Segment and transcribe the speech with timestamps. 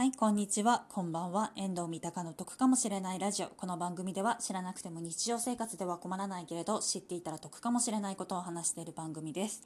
[0.00, 0.86] はい、こんにちは。
[0.88, 1.52] こんばんは。
[1.56, 3.48] 遠藤三鷹の得かもしれないラジオ。
[3.48, 9.62] この番組では知らなくても日常生活では困らないけれど、知っていたら得かもしれないことを話している番組です。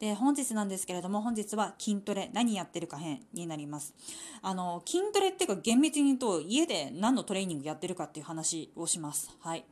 [0.00, 3.94] で、本日なんですけれども、本日は筋トレ、何やってるか編になります。
[4.42, 9.30] あの、筋トレっていうか厳密に言うと、家で何のトレーニングやってるかっていう話をします。
[9.38, 9.64] はい。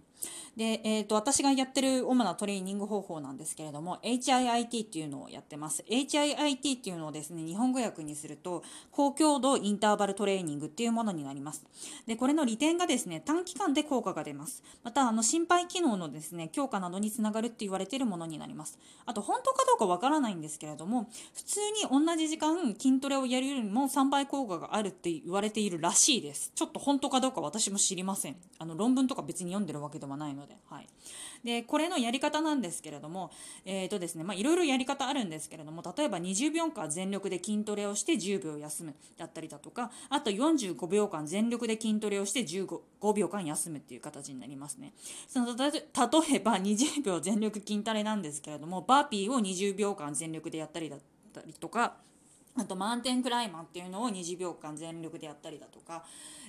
[0.57, 5.85] で、えーと、私がやってる主なトレーニング方法なんですけれども HIIT っていうのをやってます。
[5.89, 11.65] HIIT っていうのをですね日本語訳にすると高強度インターバルトレーニングっていうものになります。
[12.07, 14.62] でこれの利点がですね短期間で効果が出ます。
[14.83, 18.79] またあの心肺機能のですね強化などにつながるって言われているものになります。
[19.05, 26.53] あと本当かどうかわからないんですけれども普通に同じ時間筋トレをやるよりも3倍効果があるって言われているらしいです。
[26.55, 28.37] ちょっと本当かどうか私も知りません。
[28.59, 30.88] あの論文とか別に読んでるわけではないので、はい、
[31.45, 33.30] でこれのやり方なんですけれども、
[33.65, 44.92] えーとですねまあ、いろいろやり方あるんですけれども例えば20秒間全力で筋トレをして10秒休むだったりだとかあと45秒間全力で筋トレをして15秒間休むっていう形になりますね。
[45.28, 45.67] その例
[46.37, 50.98] えば20秒全力筋トレなんですけれどもバーピーを20秒間全力でやったりだっ
[51.33, 51.97] たりとか
[52.59, 56.05] あとマウンテンクライマーっていうのを20秒間全力でやったりだとか、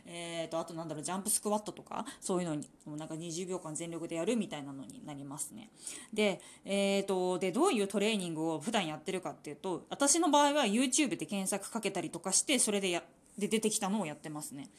[0.05, 5.69] えー、とあとなんだろうジャンプスクワットとかそういうのになんか20秒間全力でやるみたいなのになりますね。
[6.13, 13.03] で,、えー、とでどういうトレーニングを普段やってるかっていうと私の場合は YouTube で検索かけたりとかしてそれでや
[13.37, 14.69] で出てきたのをやってますね。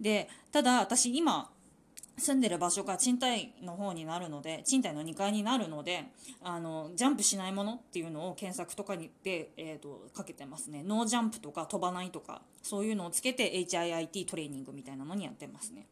[0.00, 1.50] でただ私今
[2.18, 6.04] 住んでる場所が賃貸の方になるので賃貸の2階になるので
[6.42, 10.82] あのジャンプしないものっていうのを検索とかにで、えーと、かけてますね。
[10.82, 15.86] ノージャンプとか飛ばないとかそういうのをつけて HIIT トレーニングみたいなのにやってますね。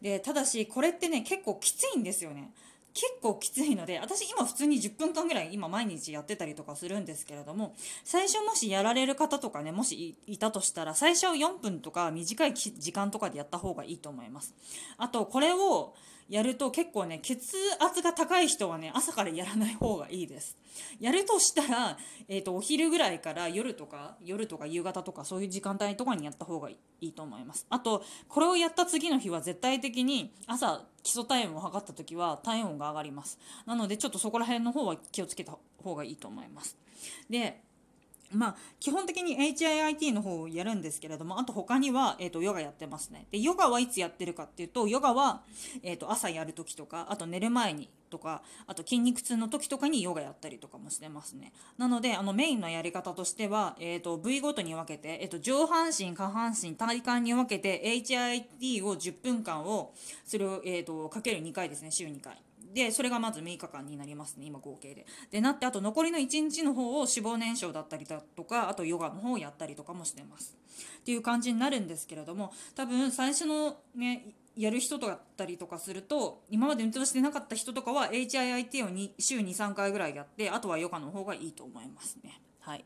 [0.00, 2.52] でただしこれってね結構きついんですよね。
[2.98, 14.52] 結構きついので私今普通に10分間ぐらい今毎日やってたりとかするんですけれども最初もしやられる方とかねもしいたとしたら最初4分とか短い時間とかでやった方がいいと思います。
[14.96, 15.94] あとこれを
[16.28, 17.46] やると結構ね血
[17.80, 20.58] 圧が高い人はね朝からやらない方がいいです。
[21.00, 21.96] やるとしたら、
[22.28, 26.97] えーと、お昼ぐらいから夜とか夜とか夕方とかそういう時間帯とかにやった方がいい。
[27.00, 27.66] いいと思います。
[27.70, 33.38] あとこれをやった次の日は絶対的に朝基礎体温を測った時は体温が上がります。
[33.66, 36.76] なのでちょっとそこら辺の方は気をつけた方がいいと思います。
[37.30, 37.62] で
[38.32, 43.26] まあ、基本的に HIIT の方をやるんですけれどもあと他には、えーと、ヨガやってますね。
[43.30, 45.42] でヨガはいつやってるかっていうとヨガは、
[45.82, 51.52] えーと、朝やる時とかあと寝る前にとかあと筋肉痛の時とかにヨガやったりとかもしてますね。
[51.78, 59.94] なのであのメインのやり方としては、えーと、部位ごとに分けて、えー、と上半身下半身体幹に分けて HIIT を10分間を
[60.26, 62.38] それを、えー、とかける2回ですね週2回。
[62.74, 65.06] でそれがまず6日間になりますね今合計で。
[65.30, 70.56] でなってあと残りの1日の方を脂肪燃焼だったりだとかあとヨガの方をやったりとかもしてます。
[71.00, 82.40] っていう感じになるんですけれども多分最初のねやる人だったりとかすると今まで運動してなかった人とかは HIIT を2週23回ぐらいやってあとはヨガの方がいいと思いますね。
[82.68, 82.82] はい、っ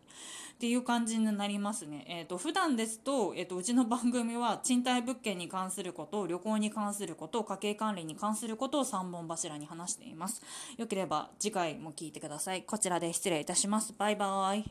[0.59, 2.05] ていう感じになりますね。
[2.09, 10.41] えーと、普段ですと,、えーと、うちの番組は賃貸物件に関すること旅行に関すること家計管理に関することを3本柱に話しています。
[10.77, 12.63] よければ次回も聞いてください。
[12.63, 13.93] こちらで失礼いたします。
[13.99, 14.65] バイバーイ。